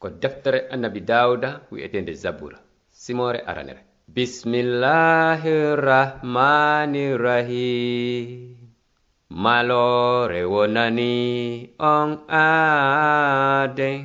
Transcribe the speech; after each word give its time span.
ko 0.00 0.06
deftere 0.22 0.60
annabi 0.72 1.00
dawuda 1.10 1.50
wi'etende 1.70 2.12
zabura. 2.22 2.58
Simore 2.90 3.40
aranere 3.50 3.82
bismillahi 4.14 5.54
rahmani 5.88 7.04
rahim 7.14 8.56
malore 9.30 10.42
wonani 10.52 11.70
on 11.78 12.10
aaden 12.42 14.00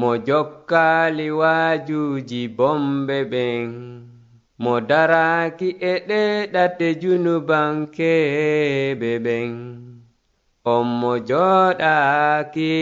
mo 0.00 0.10
jokkali 0.28 1.28
wajuji 1.40 2.42
bombe 2.58 3.18
ɓen 3.32 3.68
mo 4.62 4.74
daraki 4.90 5.68
e 5.92 5.94
ɗe 6.08 6.20
ɗate 6.52 6.86
junubankeɓe 7.00 9.10
ɓen 9.24 9.50
on 10.74 10.86
mo 11.00 11.12
joɗaki 11.28 12.74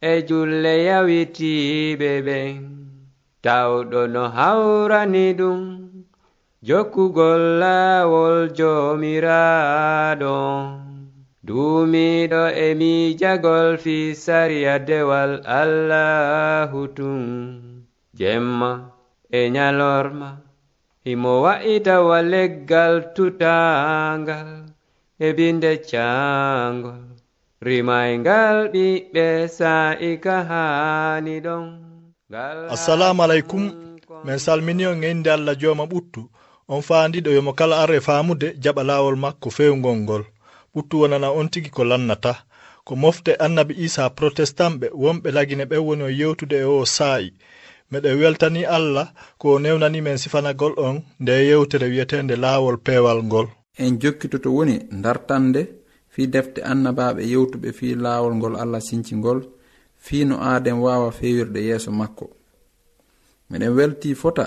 e 0.00 0.22
julle 0.28 0.74
yawitiɓe 0.88 2.10
ɓen 2.26 2.54
tawɗo 3.42 4.00
no 4.14 4.22
hawrani 4.36 5.26
ɗum. 5.38 5.60
Jokkugol 6.66 7.42
laawol 7.60 8.50
jomiraɗo. 8.58 10.34
Duumiɗo 11.46 12.42
e 12.64 12.74
miijagol 12.78 13.78
fi 13.82 14.14
sariya 14.14 14.78
dewal 14.78 15.32
allahu 15.60 16.80
tun. 16.96 17.22
Jemma 18.18 18.70
e 19.30 19.50
nyalorma 19.50 20.30
himo 21.04 21.42
wa'itawa 21.44 22.18
leggal 22.22 23.14
tutangal 23.14 24.50
e 25.18 25.28
binde 25.36 25.72
cangol 25.90 27.17
rimaygal 27.66 28.58
ɓiɓɓe 28.72 29.24
sa'ika 29.58 30.34
haani 30.50 31.34
ɗon. 31.40 31.64
Assalamu 32.74 33.22
aleykum. 33.22 33.64
min 34.24 34.38
salmini 34.38 34.86
on 34.86 35.02
e 35.04 35.10
inde 35.10 35.30
allah 35.30 35.54
jooma 35.60 35.84
ɓuttu. 35.86 36.20
On 36.68 36.82
faandiɗo 36.82 37.30
yomo 37.36 37.52
kala 37.58 37.74
arre 37.82 38.00
faamude 38.00 38.48
jaɓa 38.62 38.82
laawol 38.88 39.16
makko 39.16 39.48
fewgol 39.50 39.96
ngol. 40.02 40.24
Ɓuttu 40.74 40.94
wonana 41.00 41.28
on 41.30 41.48
tigi 41.48 41.70
ko 41.70 41.84
lannata. 41.84 42.34
Ko 42.84 42.96
mofte 42.96 43.32
annabi 43.44 43.74
isa 43.86 44.10
protestant 44.10 44.74
ɓe 44.80 44.86
wonɓe 45.02 45.28
lagine 45.36 45.64
ɓe 45.70 45.76
woni 45.86 46.02
o 46.02 46.10
yewtude 46.20 46.56
e 46.60 46.64
o 46.64 46.84
saa'i. 46.84 47.30
Meɗen 47.90 48.18
weltani 48.20 48.62
allah 48.64 49.06
ko 49.38 49.54
o 49.54 49.58
newnani 49.58 50.00
men 50.02 50.18
sifanagol 50.18 50.74
on 50.78 50.96
nde 51.20 51.32
yewtere 51.48 51.86
wiyetende 51.92 52.36
laawol 52.36 52.76
peewal 52.86 53.22
ngol. 53.24 53.46
En 53.78 53.98
jokkitoto 54.00 54.50
woni 54.56 54.76
dartande 55.02 55.62
fi 56.18 56.26
defte 56.26 56.58
annabaɓe 56.70 57.22
yewtuɓe 57.32 57.68
fi 57.78 57.94
laawol 57.94 58.34
ngol 58.38 58.54
allah 58.62 58.80
sincingol 58.88 59.40
fi 60.04 60.24
no 60.24 60.34
aaden 60.42 60.78
waawa 60.84 61.12
fewirde 61.12 61.60
yeeso 61.68 61.90
makko. 61.92 62.26
Miɗen 63.50 63.72
welti 63.78 64.14
fota 64.22 64.44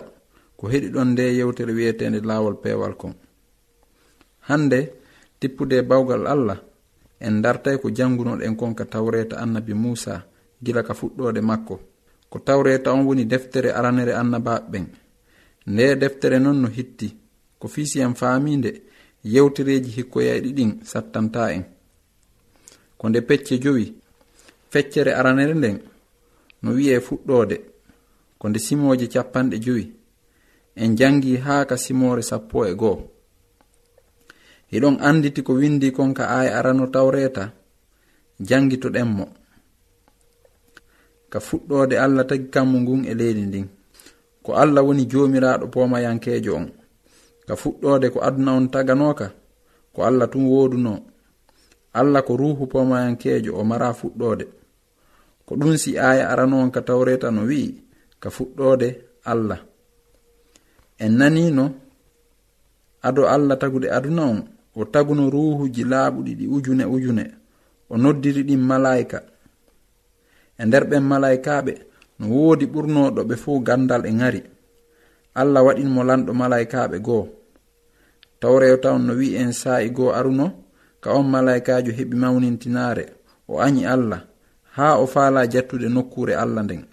ko 0.57 0.63
heɗi 0.71 0.87
ɗon 0.95 1.07
nde 1.11 1.23
yewtere 1.37 1.71
wi'etende 1.77 2.19
laawol 2.29 2.55
peewal 2.63 2.93
kon. 3.01 3.13
Hannde 4.47 4.79
tippude 5.39 5.77
bawgal 5.89 6.27
allah 6.27 6.59
en 7.21 7.41
dartay 7.41 7.77
ko 7.79 7.87
jangunoɗen 7.89 8.57
kon 8.59 8.73
ka 8.75 8.85
tawreta 8.85 9.37
annabi 9.39 9.73
muusa 9.73 10.25
gila 10.63 10.83
ka 10.83 10.93
fuɗɗode 10.93 11.41
makko. 11.41 11.75
Ko 12.29 12.39
tawreta 12.39 12.91
on 12.91 13.05
woni 13.07 13.23
deftere 13.25 13.69
aranere 13.71 14.11
annabaɓe 14.21 14.67
ɓen. 14.71 14.85
Nde 15.67 15.95
deftere 15.95 16.37
noon 16.39 16.59
no 16.61 16.67
hitti 16.67 17.15
ko 17.59 17.67
fiisi 17.67 18.01
en 18.01 18.13
faaminde 18.13 18.90
yewtereji 19.23 19.89
hikkoyaɗi 19.91 20.53
ɗin 20.53 20.71
sattanta 20.83 21.51
en 21.53 21.63
ko 22.97 23.09
nde 23.09 23.21
pecce 23.21 23.59
jowi 23.63 23.93
feccere 24.69 25.11
aranere 25.13 25.53
nden 25.53 25.77
no 26.61 26.71
wi'e 26.77 26.99
fuɗɗode 26.99 27.57
ko 28.39 28.49
nde 28.49 28.59
simoje 28.59 29.07
capanɗe 29.07 29.57
jowi 29.59 29.85
en 30.75 30.95
jangi 30.95 31.37
haa 31.37 31.65
ka 31.65 31.77
simore 31.77 32.21
sappo 32.21 32.65
e 32.65 32.73
goo. 32.75 33.11
Hiɗon 34.71 34.97
anditi 35.03 35.43
ko 35.43 35.53
windi 35.53 35.91
kon 35.91 36.13
ka 36.13 36.25
aya 36.29 36.57
arano 36.57 36.87
tawreta 36.87 37.51
jangitoɗen 38.39 39.07
mo. 39.07 39.25
Ka 41.29 41.39
fuɗɗode 41.39 41.95
allah 41.99 42.25
tagi 42.27 42.47
kammu 42.49 42.77
ngun 42.79 43.05
e 43.05 43.13
leydi 43.13 43.41
ndin. 43.41 43.67
Ko 44.43 44.53
allah 44.55 44.83
woni 44.83 45.05
jomiraɗo 45.05 45.67
pomayankejo 45.67 46.55
on. 46.55 46.67
ka 47.51 47.57
fuɗɗode 47.59 48.07
ko 48.15 48.19
aduna 48.23 48.51
on 48.55 48.71
taganoka 48.71 49.27
ko 49.93 49.99
allah 50.07 50.27
tun 50.31 50.47
woduno 50.47 51.03
allah 51.91 52.23
ko 52.23 52.39
ruhu 52.39 52.63
pomayankejo 52.71 53.51
o 53.59 53.63
mara 53.67 53.91
fuɗɗode 53.91 54.45
ko 55.45 55.51
ɗum 55.59 55.75
si 55.75 55.99
aya 55.99 56.31
arano 56.31 56.63
on 56.63 56.71
ka 56.71 56.79
tawreta 56.79 57.27
no 57.27 57.43
wi'i 57.43 57.75
ka 58.23 58.29
fuɗɗode 58.31 58.87
allah. 59.27 59.59
En 61.03 61.11
nanino 61.19 61.75
ado 63.03 63.27
allah 63.27 63.59
tagude 63.59 63.91
aduna 63.91 64.23
on 64.31 64.39
o 64.75 64.85
taguno 64.87 65.27
ruhuji 65.27 65.83
laaɓuɗi 65.83 66.31
ɗi 66.39 66.45
ujune 66.47 66.85
ujune 66.87 67.23
o 67.91 67.97
noddiri 67.99 68.47
ɗin 68.47 68.63
malayika 68.63 69.19
e 70.55 70.63
nder 70.65 70.83
ɓen 70.89 71.03
malaikaɓe 71.03 71.73
no 72.19 72.25
woodi 72.31 72.65
ɓurnoɗo 72.73 73.21
ɓe 73.27 73.35
fuu 73.43 73.59
gandal 73.67 74.03
e 74.07 74.11
ŋari. 74.19 74.41
Allah 75.35 75.61
waɗinmo 75.67 76.01
lanɗo 76.09 76.31
malaikaɓe 76.33 76.99
goo. 77.07 77.40
taw 78.41 78.55
tawn 78.83 79.01
no 79.05 79.13
wi'i 79.19 79.35
en 79.43 79.51
saa'i 79.61 79.89
goo 79.97 80.11
aruno 80.19 80.47
ka 81.03 81.09
on 81.17 81.23
malaikajo 81.33 81.91
heɓi 81.97 82.15
mawnintinaare 82.23 83.05
o 83.51 83.61
añi 83.65 83.83
allah 83.85 84.21
haa 84.75 84.95
o 84.97 85.05
faala 85.13 85.47
jattude 85.53 85.87
nokkure 85.89 86.33
allah 86.43 86.63
nden. 86.63 86.83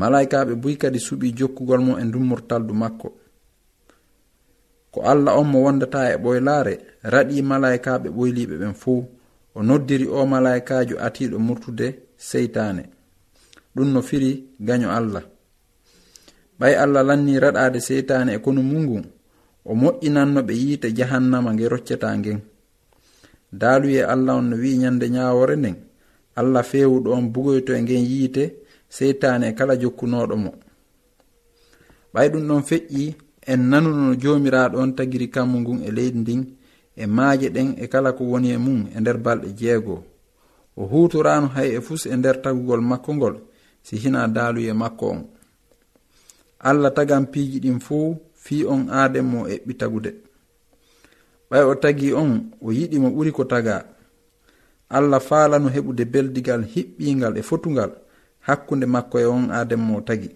Malaikaɓe 0.00 0.52
buy 0.62 0.74
kadi 0.82 0.98
suɓi 1.06 1.28
jokkugol 1.38 1.80
mo 1.86 1.92
e 1.98 2.04
dummortaldu 2.12 2.74
makko. 2.82 3.08
Ko 4.92 5.00
allah 5.12 5.34
on 5.40 5.44
mo 5.52 5.58
wondata 5.64 6.00
e 6.12 6.16
ɓoylaare 6.24 6.74
raɗi 7.12 7.36
malaikaɓe 7.50 8.08
ɓoyliɓe 8.16 8.54
ɓen 8.60 8.74
fuu 8.82 9.00
o 9.54 9.62
noddiri 9.68 10.06
o 10.08 10.26
malaikajo 10.32 10.96
atiɗo 11.06 11.36
murtude 11.46 11.86
seytane 12.28 12.82
ɗum 13.74 13.88
no 13.94 14.00
firi 14.08 14.30
gaño 14.66 14.88
allah. 14.98 15.22
Ɓay 16.58 16.74
allah 16.82 17.02
lanni 17.08 17.38
raɗade 17.44 17.78
seytane 17.88 18.30
e 18.34 18.38
kono 18.44 18.62
mu 18.62 18.78
ngun 18.84 19.04
o 19.64 19.74
moƴƴinanno 19.74 20.40
ɓe 20.42 20.54
yiite 20.62 20.88
jahannama 20.96 21.50
nge 21.54 21.68
roccata 21.68 22.08
ngen. 22.18 22.40
Daaluye 23.52 24.02
allah 24.04 24.34
on 24.36 24.48
no 24.50 24.56
wi'i 24.56 24.76
nyande 24.78 25.08
nyaawore 25.08 25.56
nden. 25.56 25.76
Allah 26.36 26.64
feewuɗo 26.64 27.10
on 27.12 27.28
bugoyto 27.32 27.72
e 27.74 27.82
ngen 27.82 28.04
yiite 28.10 28.44
seytaani 28.88 29.46
e 29.46 29.52
kala 29.58 29.74
jokkunoɗo 29.76 30.36
mo. 30.36 30.50
Ɓay 32.12 32.28
ɗum 32.32 32.44
ɗon 32.48 32.62
feƴƴi 32.68 33.14
en 33.46 33.60
nanuno 33.70 34.02
no 34.08 34.14
joomiraaɗo 34.22 34.76
on 34.78 34.92
tagiri 34.96 35.28
kammu 35.34 35.56
ngun 35.60 35.82
e 35.82 35.90
leydi 35.96 36.18
ndin 36.18 36.42
e 36.96 37.04
maaje 37.06 37.48
ɗen 37.54 37.68
e 37.78 37.86
kala 37.92 38.12
ko 38.12 38.24
woni 38.24 38.48
e 38.50 38.58
mum 38.58 38.80
e 38.94 39.00
nder 39.00 39.18
balɗe 39.24 39.48
jeego 39.58 39.96
o 40.76 40.82
huutoraano 40.90 41.48
hay 41.54 41.68
e 41.76 41.80
fus 41.80 42.06
e 42.06 42.16
nder 42.16 42.36
tagugol 42.42 42.80
makko 42.80 43.10
ngol 43.14 43.34
si 43.82 43.96
hina 44.02 44.28
daaluye 44.28 44.72
makko 44.72 45.06
on. 45.10 45.20
Allah 46.68 46.92
tagan 46.94 47.26
piiji 47.32 47.58
ɗin 47.60 47.80
fuu 47.80 48.16
fi 48.44 48.56
on 48.72 48.82
aaden 48.90 49.26
mo 49.32 49.38
eɓɓi 49.54 49.72
tagude 49.80 50.10
ɓay 51.50 51.62
o 51.70 51.74
tagi 51.82 52.08
on 52.12 52.30
o 52.60 52.68
yiɗi 52.72 52.96
mo 53.02 53.08
ɓuri 53.14 53.30
ko 53.32 53.44
taga 53.44 53.74
allah 54.96 55.20
faalano 55.20 55.68
heɓude 55.68 56.04
beldigal 56.12 56.62
hiɓɓingal 56.74 57.34
e 57.40 57.42
fotugal 57.42 57.92
hakkunde 58.46 58.86
makko 58.86 59.18
e 59.18 59.24
on 59.24 59.50
aaden 59.50 59.80
mo 59.80 60.00
tagi. 60.00 60.30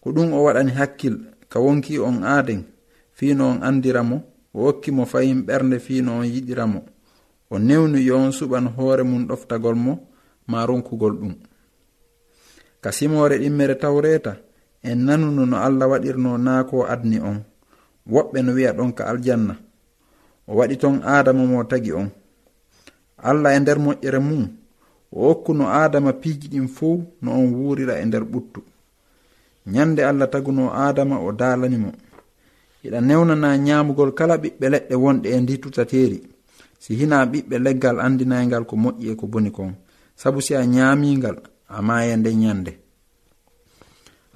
Ko 0.00 0.12
ɗum 0.12 0.32
o 0.32 0.44
waɗani 0.44 0.72
hakkil 0.72 1.16
ka 1.48 1.60
wonki 1.60 1.98
on 1.98 2.22
aaden 2.24 2.64
fiino 3.12 3.44
on 3.50 3.62
andiramo 3.62 4.22
o 4.54 4.68
okki 4.68 4.90
mo 4.90 5.04
fayin 5.04 5.42
ɓernde 5.46 5.78
fiino 5.78 6.18
on 6.18 6.24
yiɗiramo 6.24 6.80
o 7.50 7.58
newni 7.58 8.06
yo 8.06 8.16
on 8.16 8.32
suɓan 8.32 8.66
hoore 8.76 9.02
mum 9.02 9.26
ɗoftagol 9.26 9.74
mo 9.74 10.08
ma 10.46 10.66
ronkugol 10.66 11.14
ɗum. 11.20 11.34
Ka 12.80 12.92
simore 12.92 13.38
ɗimmere 13.38 13.74
tawreta 13.78 14.36
en 14.90 14.98
nanuno 15.06 15.42
no 15.50 15.56
allah 15.66 15.86
waɗirno 15.92 16.30
naa 16.46 16.62
ko 16.70 16.76
adni 16.92 17.18
on. 17.30 17.38
Woɓɓe 18.12 18.38
no 18.44 18.50
wi'a 18.56 18.72
ɗon 18.78 18.90
ka 18.96 19.02
aljanna. 19.10 19.54
O 20.48 20.52
waɗi 20.58 20.76
ton 20.82 20.96
adama 21.14 21.42
mo 21.50 21.58
tagi 21.70 21.92
on. 22.00 22.08
Allah 23.28 23.50
e 23.56 23.60
nder 23.60 23.78
moƴƴere 23.84 24.18
mum 24.28 24.44
o 25.12 25.30
okkuno 25.30 25.64
adama 25.82 26.12
piiji 26.12 26.48
ɗin 26.52 26.68
fuu 26.76 26.96
no 27.22 27.30
on 27.38 27.46
wuurira 27.54 27.94
e 28.00 28.04
nder 28.06 28.24
ɓuttu. 28.32 28.60
Nyande 29.72 30.00
allah 30.10 30.28
taguno 30.30 30.64
adama 30.86 31.16
o 31.18 31.32
daalani 31.40 31.76
mo. 31.84 31.90
Iɗa 32.84 33.00
newnana 33.00 33.48
nyaamugol 33.58 34.10
kala 34.18 34.34
ɓiɓɓe 34.42 34.66
leɗɗe 34.72 34.94
wonɗe 35.04 35.28
e 35.36 35.40
ndi 35.40 35.54
tutateeri 35.62 36.18
si 36.82 36.94
hina 36.98 37.24
ɓiɓɓe 37.32 37.56
leggal 37.64 37.96
andinaygal 38.06 38.64
ko 38.68 38.74
moƴƴi 38.76 39.06
e 39.10 39.14
ko 39.20 39.26
boni 39.26 39.50
kon. 39.50 39.72
Sabu 40.20 40.40
si 40.40 40.54
a 40.54 40.62
nyaamingal 40.66 41.36
a 41.68 41.82
maaye 41.82 42.16
nden 42.16 42.38
nyande 42.38 42.72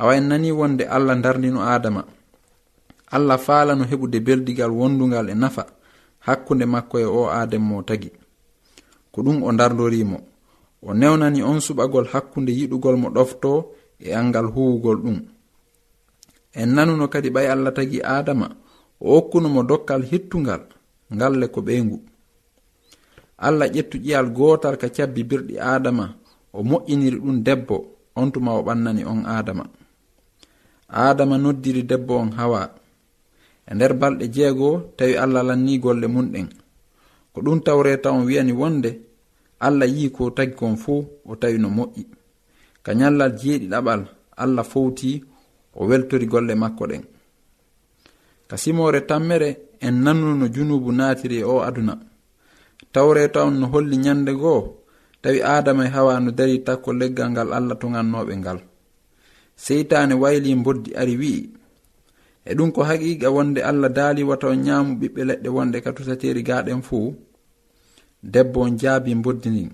awa 0.01 0.17
en 0.17 0.27
nani 0.29 0.51
wonde 0.53 0.85
allah 0.89 1.15
darndino 1.21 1.61
adama? 1.61 2.03
Allah 3.13 3.39
faalano 3.39 3.85
heɓude 3.91 4.19
berdigal 4.27 4.71
wondugal 4.79 5.27
e 5.29 5.35
nafa 5.43 5.63
hakkunde 6.27 6.65
makko 6.75 6.97
e 6.99 7.05
o 7.05 7.23
adammo 7.41 7.77
tagi. 7.89 8.11
Ko 9.13 9.19
ɗum 9.25 9.39
o 9.43 9.51
dardorimo 9.53 10.19
o 10.87 10.95
newnani 11.01 11.41
on 11.43 11.59
suɓagol 11.67 12.07
hakkunde 12.13 12.51
yiɗugol 12.59 12.97
mo 13.03 13.09
ɗofto 13.17 13.51
e 14.01 14.09
angal 14.21 14.47
huwugol 14.55 14.97
ɗum. 15.05 15.19
En 16.61 16.69
nanuno 16.75 17.05
kadi 17.13 17.29
ɓay 17.35 17.47
allah 17.53 17.73
tagi 17.77 17.99
adama 18.17 18.47
o 19.01 19.15
hokkunomo 19.21 19.61
dokkal 19.71 20.03
hittungal 20.11 20.63
ngalle 21.15 21.47
ko 21.55 21.61
ɓeygu 21.67 21.97
allah 23.47 23.69
ƴettu 23.75 23.97
ƴiyal 24.05 24.29
gootal 24.37 24.77
ka 24.81 24.89
cabbi 24.97 25.23
birɗi 25.31 25.55
adama 25.75 26.05
o 26.53 26.63
moƴƴiniri 26.63 27.19
ɗum 27.25 27.37
debbo 27.47 27.77
on 28.17 28.29
tuma 28.33 28.51
o 28.59 28.63
ɓannani 28.67 29.03
on 29.05 29.23
adama. 29.27 29.65
adama 30.93 31.39
noddiri 31.39 31.83
debbo 31.83 32.17
on 32.19 32.31
hawa. 32.37 32.71
E 33.71 33.75
nder 33.75 33.93
balɗe 33.95 34.29
jeego 34.35 34.93
tawi 34.97 35.15
allah 35.17 35.43
lanni 35.45 35.79
golle 35.79 36.07
munɗen. 36.07 36.49
Ko 37.33 37.41
ɗum 37.41 37.61
tawreta 37.65 38.11
on 38.13 38.27
wiyani 38.27 38.53
wonde 38.53 38.91
allah 39.61 39.87
yi 39.89 40.11
ko 40.11 40.31
tagi 40.31 40.55
kon 40.55 40.77
fuu 40.77 41.05
o 41.25 41.37
tawi 41.37 41.59
no 41.59 41.69
moƴƴi. 41.69 42.03
Ka 42.83 42.95
nyallal 42.95 43.33
jeeɗi 43.41 43.67
ɗaɓal 43.69 44.03
allah 44.37 44.65
fowti 44.65 45.25
o 45.75 45.87
weltori 45.87 46.27
golle 46.27 46.55
makko 46.55 46.87
ɗen. 46.87 47.03
Ka 48.49 48.57
simore 48.57 49.01
tammere 49.07 49.51
en 49.81 49.93
nannuno 50.05 50.49
junubu 50.53 50.93
naatiri 50.93 51.39
e 51.39 51.45
o 51.45 51.61
aduna. 51.63 51.95
Tawreta 52.93 53.45
on 53.45 53.61
no 53.61 53.67
holli 53.67 53.97
nyande 53.97 54.33
goo 54.35 54.83
tawi 55.23 55.43
adama 55.43 55.85
e 55.87 55.91
hawa 55.91 56.21
no 56.21 56.31
dari 56.33 56.59
takko 56.65 56.93
leggal 56.93 57.31
ngal 57.31 57.53
allah 57.53 57.77
togannoɓe 57.79 58.35
ngal. 58.37 58.70
seytane 59.65 60.15
wayli 60.23 60.51
boddi 60.65 60.91
ari 61.01 61.15
wi'i. 61.21 61.43
E 62.45 62.55
ɗum 62.57 62.71
ko 62.75 62.81
haqiqa 62.89 63.29
wonde 63.37 63.61
allah 63.71 63.91
daali 63.99 64.23
wata 64.31 64.47
on 64.53 64.61
ñaamu 64.67 64.91
ɓiɓɓe 65.01 65.21
leɗɗe 65.29 65.49
wonde 65.57 65.79
ka 65.85 65.91
tusateri 65.97 66.43
gaɗen 66.49 66.81
fuu. 66.83 67.15
Debbo 68.33 68.61
on 68.67 68.75
jaabi 68.81 69.15
boddi 69.25 69.49
ndin. 69.51 69.71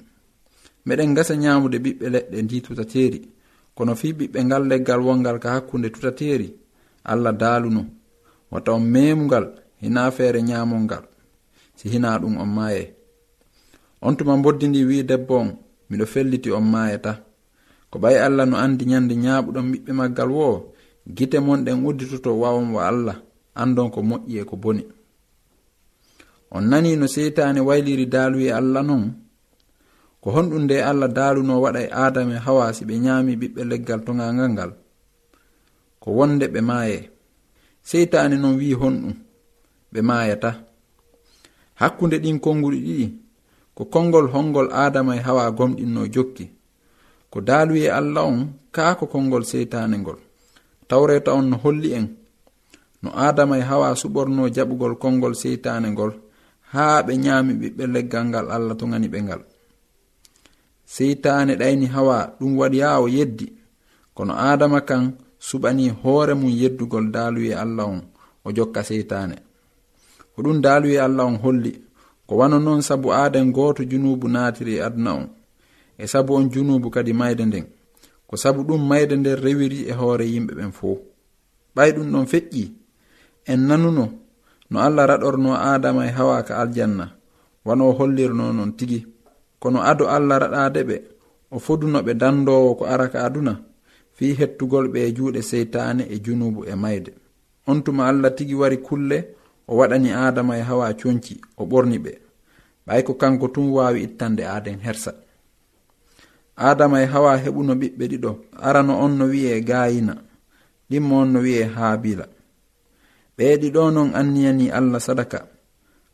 Meɗen 0.87 1.15
gasa 1.17 1.35
ñaamude 1.43 1.79
ɓiɓɓe 1.85 2.06
leɗɗe 2.15 2.38
ndi 2.43 2.56
tutateri 2.65 3.19
kono 3.77 3.93
fii 4.00 4.12
ɓiɓɓe 4.19 4.38
ngal 4.47 4.62
leggal 4.71 5.00
wongal 5.06 5.38
ka 5.43 5.49
hakkunde 5.55 5.88
tutateri 5.94 6.49
allah 7.05 7.33
daaluno 7.43 7.83
wata 8.50 8.71
on 8.77 8.81
meemungal 8.94 9.47
hina 9.83 10.11
feere 10.17 10.41
ñaamol 10.49 10.81
ngal. 10.87 11.05
Si 11.77 11.88
hina 11.93 12.19
ɗum 12.19 12.35
on 12.43 12.47
maaye. 12.56 12.85
On 14.03 14.15
tuma 14.17 14.37
boddi 14.44 14.67
ndi 14.69 14.85
wi 14.88 15.03
debbo 15.05 15.35
on 15.43 15.50
miɗo 15.91 16.06
felliti 16.12 16.50
on 16.50 16.65
maayata. 16.73 17.12
ko 17.97 18.01
ɓay 18.03 18.17
allah 18.27 18.45
no 18.51 18.57
andi 18.65 18.85
ñande 18.93 19.15
ñaaɓuɗon 19.25 19.67
ɓiɓɓe 19.73 19.93
maggal 20.01 20.31
wo 20.37 20.47
gite 21.17 21.39
monɗen 21.47 21.79
udditoto 21.89 22.31
wawanwo 22.43 22.79
allah 22.91 23.17
andon 23.63 23.89
ko 23.95 24.01
moƴƴi 24.09 24.35
e 24.41 24.45
ko 24.51 24.55
boni. 24.63 24.83
On 26.55 26.61
nani 26.71 26.91
no 27.01 27.07
seytane 27.15 27.61
wayliri 27.69 28.05
daaluye 28.15 28.51
allah 28.59 28.83
non 28.89 29.05
ko 30.21 30.29
honɗum 30.35 30.63
nde 30.65 30.77
allah 30.91 31.09
daaluno 31.17 31.55
waɗa 31.65 31.81
e 31.81 31.89
adama 32.05 32.35
e 32.35 32.39
hawa 32.47 32.65
si 32.77 32.83
ɓe 32.89 32.95
ñaami 33.05 33.33
ɓiɓɓe 33.41 33.61
leggal 33.71 34.01
togangal 34.07 34.51
ngal 34.55 34.71
ko 36.03 36.09
wonde 36.19 36.47
ɓe 36.53 36.61
maaye. 36.69 36.99
Seytane 37.89 38.37
non 38.37 38.55
wi 38.61 38.69
honɗum 38.81 39.15
ɓe 39.93 40.01
maayata. 40.09 40.51
Hakkunde 41.81 42.17
ɗin 42.23 42.39
konnguli 42.45 42.79
ɗiɗi 42.87 43.07
ko 43.77 43.83
konngol 43.93 44.27
honngol 44.35 44.69
adama 44.85 45.13
e 45.17 45.21
hawa 45.27 45.45
gomɗinno 45.59 46.03
jokki. 46.15 46.56
ko 47.37 47.44
daaluye 47.44 47.93
allah 47.93 48.25
on 48.25 48.49
kaa 48.73 48.97
ko 48.97 49.05
konngol 49.12 49.44
seytaane 49.44 49.97
ngol. 50.00 50.17
Tawreta 50.88 51.37
on 51.37 51.50
no 51.53 51.56
holli 51.65 51.93
en. 51.93 52.06
No 53.03 53.12
adama 53.12 53.59
e 53.59 53.61
hawa 53.61 53.93
suɓorno 53.93 54.49
jaɓugol 54.56 54.94
konngol 55.03 55.35
seytaane 55.43 55.88
ngol 55.93 56.12
haa 56.73 57.03
ɓe 57.06 57.12
nyaami 57.25 57.53
ɓiɓɓe 57.61 57.85
leggal 57.94 58.25
ngal 58.29 58.47
allah 58.56 58.75
togani 58.81 59.09
ɓe 59.12 59.19
ngal. 59.27 59.43
Seytaane 60.94 61.53
ɗayni 61.61 61.87
hawa 61.94 62.17
ɗum 62.41 62.53
waɗi 62.61 62.79
haa 62.87 62.99
o 63.05 63.06
yeddi 63.17 63.47
kono 64.17 64.33
adama 64.50 64.81
kan 64.88 65.03
suɓani 65.49 65.85
hoore 66.03 66.35
mum 66.41 66.49
yeddugol 66.61 67.06
daaluye 67.15 67.53
allah 67.65 67.85
on 67.93 68.00
o 68.47 68.49
jokka 68.56 68.81
seytaane. 68.88 69.37
Ko 70.33 70.38
ɗum 70.44 70.59
daaluye 70.65 70.99
allah 71.06 71.27
on 71.31 71.37
holli 71.44 71.73
ko 72.27 72.33
wano 72.41 72.56
noon 72.65 72.81
sabu 72.88 73.09
aaden 73.12 73.53
gooto 73.53 73.85
junubu 73.91 74.27
naatiri 74.29 74.75
e 74.81 74.83
aduna 74.88 75.12
on. 75.21 75.27
e 75.99 76.07
sabu 76.07 76.35
on 76.35 76.51
junubu 76.51 76.91
kadi 76.91 77.13
mayde 77.13 77.45
nden. 77.45 77.67
Ko 78.27 78.37
sabu 78.37 78.63
ɗum 78.65 78.83
mayde 78.89 79.17
nder 79.17 79.39
rewiri 79.41 79.79
e 79.89 79.93
hoore 79.93 80.25
yimɓe 80.33 80.53
ɓen 80.59 80.73
fof 80.73 80.99
ɓay 81.77 81.91
ɗum 81.95 82.09
ɗon 82.13 82.27
feƴƴi. 82.33 82.65
En 83.47 83.61
nanuno 83.69 84.05
no 84.71 84.77
allah 84.87 85.07
raɗorno 85.11 85.51
adama 85.73 86.07
e 86.07 86.11
hawa 86.11 86.43
ka 86.43 86.55
aljanna. 86.63 87.07
Wano 87.65 87.93
hollirno 87.99 88.53
non 88.53 88.73
tigi. 88.79 89.07
Kono 89.61 89.81
ado 89.91 90.05
allah 90.09 90.39
raɗade 90.43 90.81
ɓe 90.89 90.97
o 91.51 91.59
foduno 91.59 91.99
ɓe 92.07 92.13
dandowo 92.21 92.75
ko 92.79 92.85
araka 92.85 93.19
aduna 93.27 93.53
fi 94.17 94.27
hettugol 94.39 94.87
ɓe 94.93 94.99
e 95.09 95.13
juuɗe 95.17 95.41
seytane 95.51 96.03
e 96.11 96.17
junubu 96.25 96.61
e 96.65 96.75
mayde. 96.75 97.13
On 97.67 97.81
tuma 97.85 98.09
allah 98.09 98.31
tigi 98.37 98.55
wari 98.55 98.79
kulle 98.87 99.19
o 99.69 99.77
waɗani 99.79 100.11
adama 100.13 100.59
e 100.59 100.63
hawa 100.63 100.95
conci 101.01 101.35
o 101.57 101.65
ɓorni 101.71 101.99
ɓe. 102.05 102.13
Ɓay 102.87 103.03
ko 103.07 103.13
kanko 103.15 103.49
tum 103.49 103.73
wawi 103.73 104.03
ittande 104.03 104.43
aden 104.47 104.79
hersa. 104.81 105.13
adama 106.56 107.03
e 107.03 107.06
hawa 107.06 107.37
heɓuno 107.37 107.73
ɓiɓɓe 107.81 108.05
ɗiɗo. 108.11 108.31
Arano 108.67 108.94
on 109.05 109.12
no 109.19 109.25
wi'e 109.32 109.61
gayina. 109.69 110.14
Ɗimmo 110.91 111.14
on 111.23 111.26
no 111.32 111.41
wi'e 111.41 111.64
haabila. 111.76 112.26
Ɓe 113.37 113.44
ɗiɗo 113.61 113.82
non 113.94 114.11
anniyani 114.14 114.70
allah 114.70 115.00
sadaka. 115.00 115.38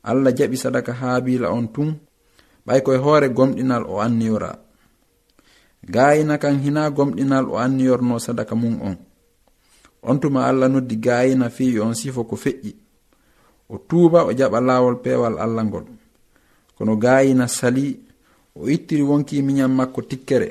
Allah 0.03 0.33
jaɓi 0.35 0.57
sadaka 0.57 0.93
haabila 0.93 1.51
on 1.53 1.67
tun. 1.75 1.91
Ɓay 2.67 2.81
koye 2.85 2.99
hoore 2.99 3.29
gomɗinal 3.29 3.85
o 3.87 4.01
anniyora. 4.01 4.51
Gayina 5.95 6.39
kan 6.39 6.59
hina 6.63 6.91
gomɗinal 6.91 7.47
o 7.51 7.59
anniyorno 7.59 8.19
sadaka 8.19 8.55
mum 8.55 8.79
on. 8.83 8.97
On 10.03 10.19
tuma 10.19 10.47
allah 10.51 10.69
noddi 10.69 10.97
gayina 10.99 11.51
fiwi 11.51 11.79
on 11.81 11.95
sifo 11.95 12.25
ko 12.25 12.37
feƴƴi. 12.37 12.75
O 13.71 13.79
tuuba 13.79 14.27
o 14.27 14.33
jaɓa 14.33 14.59
laawol 14.61 14.97
peewal 15.03 15.39
allah 15.39 15.65
ngol. 15.65 15.87
Kono 16.77 16.97
gayina 16.97 17.47
sali 17.49 18.01
o 18.55 18.69
ittiri 18.69 19.03
wonki 19.03 19.43
miñam 19.43 19.73
makko 19.75 20.03
tikkere. 20.03 20.51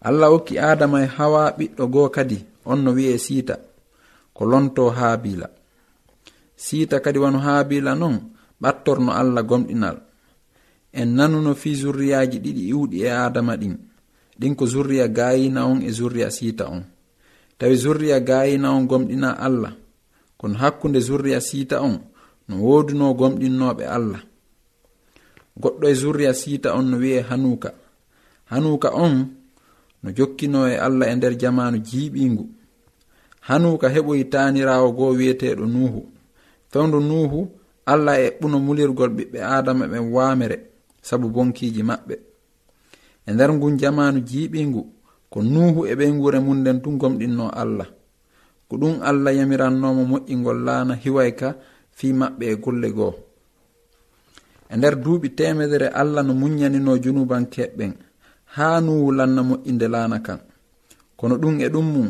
Allah 0.00 0.28
hokki 0.30 0.58
adama 0.58 1.02
e 1.02 1.06
hawa 1.06 1.42
ɓiɗɗo 1.58 1.84
goo 1.92 2.08
kadi 2.16 2.38
on 2.64 2.76
no 2.84 2.90
wi'e 2.96 3.18
siita 3.18 3.54
ko 4.36 4.42
lonto 4.50 4.90
haabila. 4.90 5.48
Siita 6.56 7.00
kadi 7.04 7.18
wano 7.18 7.38
haabila 7.38 7.92
non 7.94 8.16
ɓattorno 8.62 9.10
allah 9.20 9.42
gomɗinal. 9.48 9.96
En 10.92 11.08
nanuno 11.16 11.54
fi 11.54 11.70
zurriyaji 11.80 12.38
ɗiɗi 12.44 12.62
iwɗi 12.72 12.96
e 13.02 13.10
adama 13.10 13.54
ɗin. 13.60 13.74
Ɗin 14.40 14.54
ko 14.58 14.64
zurriya 14.66 15.06
gayina 15.08 15.60
on 15.66 15.82
e 15.82 15.90
zurriya 15.98 16.30
siita 16.30 16.64
on. 16.70 16.82
Tawi 17.58 17.76
zurriya 17.76 18.20
gayina 18.20 18.68
on 18.76 18.86
gomɗina 18.90 19.30
allah 19.46 19.72
kono 20.38 20.54
hakkunde 20.62 21.00
zurriya 21.00 21.40
siita 21.40 21.76
on 21.82 21.96
no 22.48 22.54
woduno 22.66 23.14
gomɗinnoɓe 23.14 23.84
allah. 23.96 24.22
goɗɗo 25.60 25.84
e 25.88 25.94
zurriya 25.94 26.32
siita 26.34 26.74
on 26.74 26.90
no 26.90 26.96
wi'e 26.98 27.20
hanuka. 27.28 27.70
Hanuka 28.50 28.88
on 28.94 29.14
no 30.02 30.10
jokkino 30.16 30.68
e 30.68 30.76
allah 30.76 31.08
e 31.10 31.14
nder 31.16 31.34
jamanu 31.38 31.78
jiiɓingu. 31.78 32.44
Hanuka 33.48 33.88
heɓoyi 33.88 34.24
tanirawo 34.32 34.92
goo 34.92 35.12
wiyeteɗo 35.18 35.64
nuhu 35.66 36.00
fewdu 36.70 37.00
nuhu 37.00 37.48
allah 37.86 38.20
e 38.20 38.36
ɓuno 38.40 38.58
mulirgol 38.60 39.10
ɓiɓɓe 39.16 39.38
adama 39.56 39.84
ɓen 39.92 40.12
wamere 40.14 40.56
sabu 41.02 41.28
bonkiji 41.34 41.82
maɓɓe. 41.82 42.14
E 43.26 43.32
nder 43.32 43.50
ngun 43.52 43.78
jamanu 43.80 44.18
jiiɓingu 44.28 44.80
ko 45.32 45.38
nuhu 45.42 45.86
e 45.86 45.94
ɓeygure 45.98 46.38
mum 46.40 46.58
nden 46.60 46.80
tu 46.82 46.90
gomɗinno 47.00 47.50
allah. 47.62 47.88
Ko 48.68 48.76
ɗum 48.76 49.00
allah 49.02 49.32
yamirannomo 49.38 50.02
moƴƴingol 50.10 50.58
laana 50.66 50.94
hiway 51.02 51.30
ka 51.40 51.56
fi 51.96 52.12
maɓɓe 52.12 52.44
e 52.52 52.54
golle 52.56 52.90
goo. 52.92 53.27
e 54.70 54.76
nder 54.76 54.94
duuɓi 55.02 55.28
temedere 55.38 55.88
allah 56.00 56.22
no 56.26 56.32
muñanino 56.40 56.92
junubankeɓɓen 57.04 57.92
haa 58.54 58.80
nuwulanna 58.80 59.42
moƴƴinde 59.48 59.86
laana 59.94 60.18
kan. 60.26 60.40
Kono 61.18 61.34
ɗum 61.42 61.54
e 61.60 61.68
ɗum 61.74 61.86
mum 61.94 62.08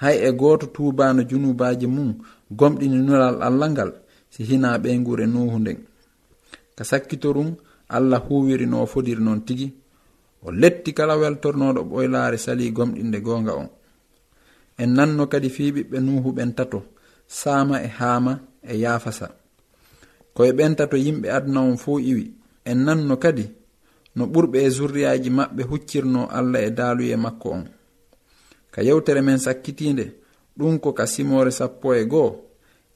hay 0.00 0.16
e 0.28 0.30
gooto 0.40 0.66
tuubano 0.74 1.20
junubaji 1.30 1.86
mum 1.86 2.10
gomɗini 2.58 2.98
nulal 3.06 3.36
allah 3.46 3.68
ngal 3.70 3.90
si 4.32 4.40
hina 4.48 4.78
ɓeygure 4.82 5.26
nuhu 5.26 5.58
nden. 5.58 5.78
Ka 6.76 6.84
sakkitorum 6.84 7.50
allah 7.88 8.20
huwiri 8.28 8.66
no 8.66 8.86
fodiri 8.86 9.22
noon 9.22 9.40
tigi. 9.46 9.68
O 10.42 10.50
letti 10.50 10.90
kala 10.92 11.14
weltornoɗo 11.20 11.80
ɓoylaare 11.90 12.38
sali 12.38 12.70
gomɗinde 12.76 13.18
goonga 13.26 13.52
on. 13.62 13.68
En 14.78 14.90
nanno 14.96 15.26
kadi 15.32 15.48
fii 15.56 15.70
ɓiɓɓe 15.76 15.96
nuhuɓen 16.06 16.50
tato 16.56 16.78
sama 17.26 17.76
e 17.82 17.88
haama 17.98 18.32
e 18.62 18.74
yaafasa. 18.82 19.26
koye 20.36 20.52
ɓenta 20.52 20.84
to 20.90 20.96
yimɓe 20.96 21.28
aduna 21.36 21.60
on 21.68 21.76
fuu 21.82 21.98
iwi. 22.10 22.24
En 22.70 22.78
nanno 22.84 23.16
kadi 23.16 23.44
no 24.16 24.24
ɓurɓe 24.32 24.58
e 24.66 24.70
zurriyaji 24.76 25.30
maɓɓe 25.38 25.62
huccirno 25.70 26.20
allah 26.38 26.62
e 26.62 26.70
daaluye 26.70 27.16
makko 27.16 27.48
on. 27.50 27.64
Ka 28.72 28.80
yewtere 28.82 29.20
men 29.22 29.38
sakkitinde 29.38 30.04
ɗum 30.58 30.78
ko 30.82 30.92
ka 30.92 31.06
simore 31.06 31.50
sappo 31.50 31.94
e 31.94 32.04
goo 32.12 32.30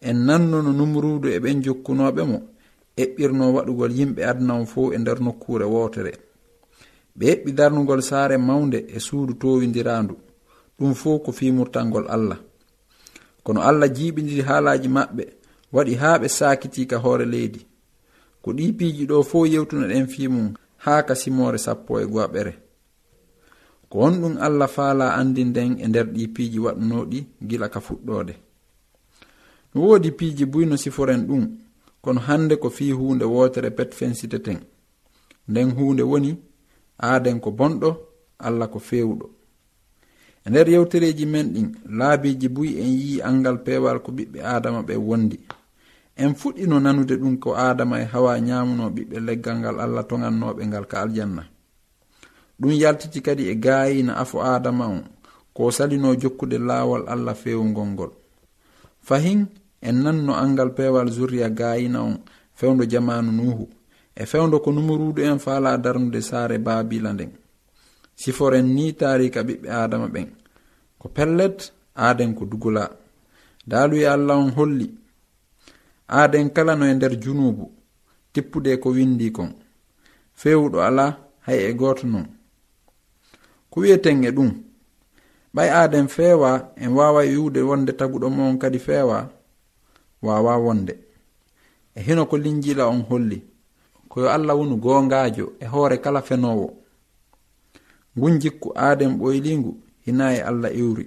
en 0.00 0.14
nanno 0.26 0.62
no 0.62 0.73
numrudu 0.73 1.28
e 1.28 1.38
ɓen 1.44 1.62
jokkunoɓe 1.64 2.23
mo 2.30 2.38
eɓɓirno 3.02 3.44
waɗugol 3.54 3.92
yimɓe 3.99 4.20
aduna 4.30 4.54
on 4.54 4.66
fuu 4.66 4.92
e 4.92 4.99
nder 4.99 5.18
nokkure 5.20 5.64
wootere. 5.64 6.12
Ɓe 7.16 7.25
heɓɓi 7.30 7.52
darnugol 7.59 8.02
saare 8.02 8.37
mawnde 8.38 8.78
e 8.88 8.99
suudu 9.00 9.35
towindirandu 9.35 10.14
ɗum 10.78 10.94
fuu 10.94 11.18
ko 11.25 11.32
fimurtalngol 11.32 12.06
allah. 12.09 12.38
Kono 13.44 13.61
allah 13.61 13.88
jiiɓidiri 13.97 14.42
haalaji 14.49 14.88
maɓɓe 14.88 15.39
waɗi 15.72 15.94
haa 15.94 16.18
ɓe 16.18 16.28
sakitika 16.28 16.96
hoore 16.98 17.24
leydi. 17.24 17.66
Ko 18.42 18.52
ɗi 18.52 18.72
piiji 18.78 19.06
ɗo 19.06 19.22
fo 19.22 19.46
yewtunaɗen 19.46 20.06
fi 20.12 20.28
mum 20.28 20.54
haa 20.84 21.02
ka 21.02 21.08
kasimore 21.08 21.58
sappo 21.58 22.00
e 22.00 22.06
goaɓere 22.06 22.52
ko 23.90 23.98
honɗum 24.02 24.34
allah 24.46 24.68
faala 24.68 25.06
andinden 25.20 25.72
e 25.82 25.86
nder 25.88 26.06
ɗi 26.14 26.28
piiji 26.34 26.58
waɗunoɗi 26.64 27.18
gila 27.48 27.68
ka 27.68 27.80
fuɗɗode 27.80 28.34
no 29.74 29.80
woodi 29.86 30.10
piiji 30.18 30.44
buyno 30.46 30.76
siforen 30.76 31.26
ɗum 31.28 31.44
kono 32.02 32.20
hande 32.20 32.54
ko 32.56 32.70
fi 32.70 32.92
hunde 32.92 33.24
wotere 33.24 33.70
petfensiteten 33.70 34.58
nden 35.48 35.70
hunde 35.76 36.02
woni 36.02 36.30
aaden 37.02 37.40
ko 37.40 37.50
bonɗo 37.50 37.90
allah 38.38 38.68
ko 38.72 38.78
fewɗo 38.78 39.26
e 40.46 40.50
nder 40.50 40.68
yewtereji 40.70 41.26
men 41.26 41.46
ɗin 41.54 41.68
laabiji 41.98 42.48
buyi 42.48 42.72
en 42.82 42.92
yi 43.00 43.22
angal 43.22 43.58
pewal 43.64 43.98
ko 44.04 44.12
ɓiɓɓe 44.12 44.38
adama 44.54 44.82
ɓe 44.82 44.94
wondi. 44.96 45.36
en 46.22 46.34
fuɗɗino 46.40 46.76
nanude 46.84 47.14
ɗum 47.22 47.34
ko 47.42 47.50
adama 47.68 47.96
e 48.00 48.04
hawa 48.12 48.32
ñamuno 48.48 48.84
ɓiɓɓe 48.94 49.16
leggal 49.26 49.56
ngal 49.60 49.76
allah 49.84 50.04
togannoɓe 50.10 50.62
ngal 50.68 50.86
ka 50.90 50.96
aljanna. 51.04 51.42
Ɗum 52.60 52.72
yaltiti 52.82 53.20
kadi 53.26 53.44
e 53.48 53.54
gayina 53.64 54.12
afo 54.22 54.38
adama 54.54 54.84
on 54.94 55.02
ko 55.56 55.62
salino 55.76 56.08
jokkude 56.22 56.58
laawol 56.68 57.02
allah 57.12 57.34
fewugol 57.42 57.88
ngol. 57.94 58.12
Fahin 59.06 59.40
en 59.88 59.96
nanno 60.04 60.32
angal 60.44 60.70
pewal 60.76 61.08
zurriya 61.16 61.48
gayina 61.60 61.98
on 62.08 62.16
fewdo 62.58 62.84
jamanu 62.92 63.30
nuhu. 63.32 63.64
E 64.14 64.26
fewdo 64.26 64.60
ko 64.64 64.68
numurudu 64.72 65.22
en 65.22 65.38
fala 65.38 65.78
darnude 65.78 66.20
saare 66.20 66.58
babila 66.58 67.12
nden. 67.14 67.32
Siforen 68.20 68.66
ni 68.74 68.92
tarika 69.00 69.40
ɓiɓɓe 69.48 69.68
adama 69.84 70.06
ɓen. 70.14 70.28
Ko 71.00 71.08
pellet 71.08 71.72
aden 71.94 72.34
ko 72.34 72.44
dugula 72.44 72.84
daaluye 73.66 74.06
allah 74.08 74.36
on 74.36 74.50
holli 74.56 75.00
aaden 76.11 76.50
kala 76.50 76.76
no 76.76 76.87
e 76.87 76.95
nder 76.95 77.21
junubu 77.21 77.73
tippude 78.33 78.76
ko 78.76 78.88
windi 78.90 79.31
kon. 79.31 79.52
Fewuɗo 80.35 80.83
ala 80.83 81.05
hay 81.47 81.61
e 81.71 81.75
goto 81.75 82.07
non. 82.07 82.26
Ko 83.71 83.81
wiyeten 83.81 84.25
e 84.25 84.31
ɗum 84.31 84.50
ɓay 85.55 85.69
aaden 85.71 86.09
feewa 86.09 86.73
en 86.76 86.90
wawa 86.99 87.23
wiwde 87.23 87.61
wonde 87.62 87.93
taguɗo 87.93 88.31
mon 88.31 88.59
kadi 88.59 88.79
feewa 88.79 89.31
wawa 90.23 90.57
wonde. 90.64 90.95
E 91.95 92.00
hino 92.02 92.26
ko 92.26 92.37
linjila 92.38 92.87
on 92.87 93.02
holli 93.02 93.43
koyo 94.09 94.31
allah 94.31 94.59
wonu 94.59 94.76
gongajo 94.76 95.52
e 95.61 95.67
hoore 95.67 95.97
kala 95.99 96.23
fenowo 96.23 96.76
ngun 98.19 98.38
jikku 98.38 98.73
aaden 98.76 99.19
ɓoylingu 99.19 99.73
hina 100.05 100.35
e 100.35 100.40
allah 100.40 100.75
iwri. 100.75 101.07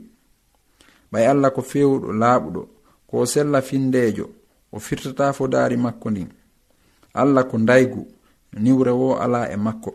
Ɓay 1.11 1.25
allah 1.27 1.51
ko 1.55 1.61
fewuɗo 1.61 2.13
laaɓuɗo 2.13 2.61
ko 3.07 3.25
sella 3.25 3.61
findejo 3.61 4.29
o 4.73 4.79
firtata 4.79 5.33
fodaari 5.37 5.77
makko 5.77 6.07
ndin. 6.09 6.29
Allah 7.13 7.45
ko 7.45 7.57
ndaygu 7.57 8.01
niwre 8.57 8.91
wo 8.91 9.15
ala 9.21 9.45
e 9.53 9.55
makko. 9.57 9.91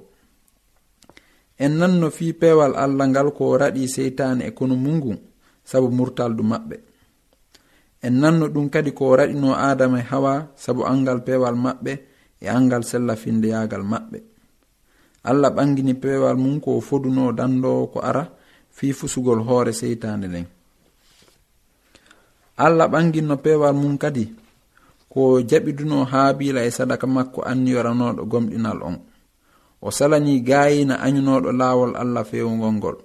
En 1.58 1.72
nan 1.78 1.98
no 1.98 2.10
fii 2.10 2.32
peewal 2.38 2.78
allah 2.78 3.06
ngal 3.10 3.28
ko 3.34 3.58
raɗi 3.58 3.88
seytaane 3.90 4.42
e 4.46 4.50
kono 4.54 4.74
mungun 4.84 5.18
sabu 5.66 5.88
murtaldu 5.90 6.42
maɓɓe. 6.50 6.76
En 8.06 8.14
nanno 8.22 8.46
ɗum 8.54 8.66
kadi 8.70 8.90
ko 8.98 9.04
raɗino 9.18 9.50
adama 9.68 9.98
e 9.98 10.02
hawa 10.10 10.32
sabu 10.62 10.82
angal 10.86 11.18
peewal 11.26 11.56
maɓɓe 11.64 11.92
e 12.40 12.46
angal 12.56 12.82
sella 12.90 13.14
findeyagal 13.22 13.82
maɓɓe. 13.92 14.18
Allah 15.28 15.50
ɓangini 15.56 15.94
peewal 16.02 16.36
mum 16.42 16.60
ko 16.64 16.70
foduno 16.88 17.32
dandowo 17.38 17.86
ko 17.92 17.98
ara 18.00 18.24
fii 18.76 18.92
fusugol 18.98 19.40
hoore 19.46 19.72
seytaande 19.80 20.26
nden. 20.30 20.46
Allah 22.66 22.86
ɓanginno 22.92 23.36
peewal 23.44 23.74
mum 23.74 23.98
kadi 23.98 24.24
ko 25.18 25.42
jaɓiduno 25.42 25.98
haabila 26.06 26.60
e 26.62 26.70
sadaka 26.70 27.06
makko 27.16 27.40
anniyoranoɗo 27.50 28.22
gomɗinal 28.30 28.78
on. 28.88 28.96
O 29.82 29.90
salani 29.90 30.34
gayina 30.48 30.94
añunoɗo 31.06 31.50
laawol 31.60 31.92
allah 32.02 32.22
fewugol 32.30 32.72
ngol. 32.78 32.96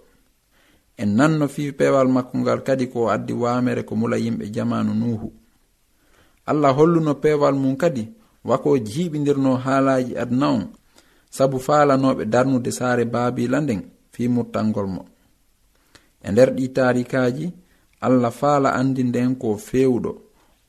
En 1.02 1.10
nanno 1.18 1.48
fi 1.48 1.64
pewal 1.80 2.08
makko 2.16 2.38
ngal 2.38 2.62
kadi 2.68 2.86
ko 2.94 3.10
addi 3.10 3.34
wamere 3.34 3.82
ko 3.88 3.96
mula 3.96 4.18
yimɓe 4.24 4.46
jamanu 4.56 4.94
nuhu. 4.94 5.28
Allah 6.46 6.72
holluno 6.78 7.16
pewal 7.24 7.56
mum 7.58 7.76
kadi 7.82 8.04
wako 8.46 8.78
jiiɓidirno 8.78 9.58
haalaji 9.66 10.14
aduna 10.14 10.48
on 10.56 10.64
sabu 11.36 11.58
faalanoɓe 11.58 12.26
darnude 12.34 12.72
saare 12.72 13.06
babila 13.06 13.58
nden 13.62 13.82
fi 14.14 14.28
murtalngol 14.30 14.88
mo. 14.96 15.02
E 16.22 16.30
nder 16.32 16.50
ɗi 16.54 16.66
tarikaji 16.76 17.46
allah 18.06 18.30
faala 18.32 18.70
andi 18.80 19.02
nden 19.04 19.34
ko 19.42 19.58
fewɗo 19.58 20.23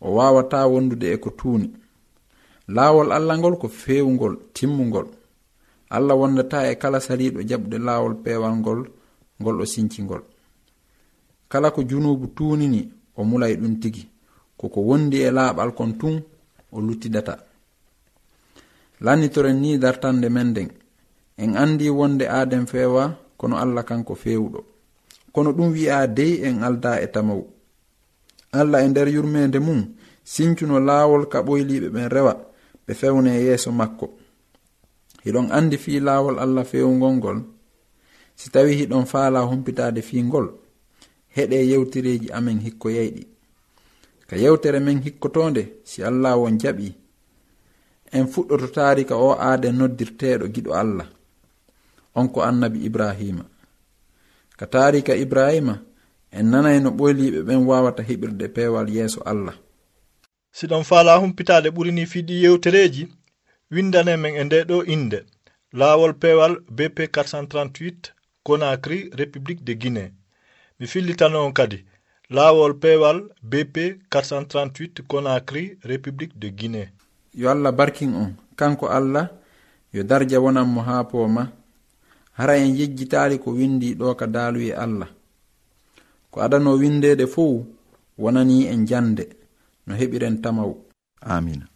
o 0.05 0.09
wawata 0.17 0.59
wondude 0.73 1.07
e 1.15 1.17
ko 1.25 1.31
tuuni. 1.39 1.69
Laawol 2.69 3.13
allah 3.13 3.35
ngol 3.39 3.57
ko 3.61 3.69
feewugol 3.69 4.35
timmugol 4.55 5.09
allah 5.95 6.17
wondata 6.21 6.59
e 6.71 6.75
kala 6.83 6.99
saliɗo 7.07 7.41
jaɓude 7.49 7.79
laawol 7.87 8.15
pewal 8.25 8.55
ngol 8.61 8.81
ngol 9.41 9.57
o 9.61 9.65
sincingol. 9.65 10.23
Kala 11.49 11.71
ko 11.71 11.81
junubu 11.83 12.27
tuunini 12.37 12.83
o 13.17 13.25
mulay 13.25 13.55
ɗum 13.61 13.75
tigi 13.83 14.05
koko 14.61 14.81
wondi 14.89 15.17
e 15.23 15.31
laaɓal 15.31 15.71
kon 15.79 15.93
tun 16.01 16.17
o 16.73 16.81
luttidata. 16.81 17.35
Lannitoren 19.05 19.59
ni 19.61 19.79
dartande 19.79 20.29
men 20.31 20.49
nden 20.51 20.71
en 21.43 21.57
andi 21.57 21.87
wonde 21.91 22.25
aaden 22.29 22.67
feewa 22.67 23.05
kono 23.37 23.57
allah 23.57 23.85
kanko 23.85 24.15
fewuɗo 24.15 24.61
kono 25.33 25.51
ɗum 25.57 25.73
wi'a 25.75 26.07
dey 26.17 26.33
en 26.47 26.63
alda 26.63 27.01
e 27.03 27.07
tamawu 27.15 27.45
allah 28.61 28.85
e 28.85 28.89
nder 28.89 29.09
yurmede 29.09 29.59
mum 29.67 29.81
sincuno 30.33 30.77
laawol 30.81 31.25
kaɓoyliɓe 31.33 31.89
ɓen 31.95 32.09
rewa 32.15 32.33
ɓe 32.87 32.93
fewne 33.01 33.31
yeeso 33.47 33.71
makko. 33.73 34.07
Hiɗon 35.25 35.49
andi 35.57 35.77
fi 35.85 36.01
laawol 36.01 36.37
allah 36.45 36.65
fewugol 36.71 37.15
ngol 37.19 37.39
si 38.37 38.51
tawi 38.51 38.73
hiɗon 38.81 39.07
faala 39.13 39.41
humpitade 39.51 40.01
fi 40.03 40.23
ngol 40.23 40.47
heɗe 41.37 41.57
yewtereji 41.71 42.29
amen 42.39 42.59
hikko 42.67 42.89
yeyɗi. 42.97 43.23
Ka 44.29 44.37
yewtere 44.37 44.81
men 44.81 45.03
hikkotonde 45.05 45.63
si 45.85 46.03
allah 46.03 46.37
won 46.39 46.59
jaɓi 46.59 46.95
en 48.13 48.27
fuɗɗoto 48.33 48.67
taarika 48.77 49.15
o 49.17 49.29
aade 49.47 49.69
noddirteɗo 49.73 50.47
giɗo 50.55 50.73
allah. 50.73 51.09
On 52.15 52.29
ko 52.29 52.41
annabi 52.43 52.79
ibrahima. 52.89 53.45
Ka 54.59 54.67
taarika 54.67 55.17
ibrahima 55.17 55.75
en 56.39 56.47
nanay 56.51 56.79
no 56.81 56.91
ɓoyliɓe 56.99 57.41
ɓen 57.47 57.61
wawata 57.69 58.03
heɓirde 58.09 58.47
pewal 58.55 58.87
yeeso 58.97 59.21
allah. 59.33 59.55
Siɗon 60.57 60.85
faala 60.91 61.13
humpitaade 61.23 61.69
ɓurini 61.77 62.05
fiɗi 62.13 62.35
yewtereji 62.45 63.03
windane 63.71 64.13
men 64.23 64.35
e 64.41 64.45
nde 64.45 64.59
ɗo 64.69 64.77
inde 64.95 65.19
laawol 65.79 66.15
pewal 66.23 66.53
bp 66.77 66.97
438 67.13 68.13
conacry 68.45 69.11
république 69.19 69.65
de 69.65 69.73
guinée. 69.75 70.11
Mi 70.79 70.87
fillitano 70.87 71.45
on 71.47 71.53
kadi. 71.53 71.85
Laawol 72.31 72.75
pewal 72.83 73.19
bp 73.43 73.77
438 74.11 75.03
conacry 75.09 75.79
république 75.85 76.39
de 76.39 76.49
guinée. 76.49 76.89
Yo 77.35 77.49
allah 77.51 77.73
barkin 77.73 78.15
on. 78.15 78.33
Kanko 78.57 78.87
allah 78.89 79.31
yo 79.93 80.03
darja 80.03 80.41
wonan 80.41 80.67
mo 80.67 80.81
haa 80.83 81.05
pooma. 81.05 81.49
Hara 82.33 82.57
en 82.57 82.75
yejjitaali 82.77 83.39
ko 83.39 83.51
windi 83.51 83.95
ɗo 83.95 84.15
ka 84.17 84.27
daaluye 84.27 84.75
allah. 84.75 85.09
ko 86.35 86.43
adano 86.43 86.75
windede 86.75 87.27
fou 87.27 87.63
wonani 88.19 88.67
en 88.67 88.87
jande 88.91 89.25
no 89.87 89.95
heɓiren 89.95 90.43
tamaw. 90.43 90.71
Amina 91.21 91.67